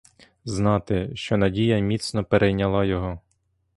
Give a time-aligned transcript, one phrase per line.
[0.45, 3.19] Знати, що надія міцно перейняла його.